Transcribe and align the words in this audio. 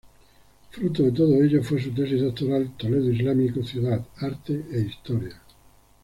Fruto 0.71 1.03
de 1.03 1.11
todo 1.11 1.35
ello 1.43 1.63
fue 1.63 1.79
su 1.79 1.93
tesis 1.93 2.21
doctoral, 2.23 2.71
"Toledo 2.75 3.11
islámico: 3.11 3.63
ciudad, 3.63 4.03
arte 4.19 4.65
e 4.71 4.79
historia". 4.79 5.39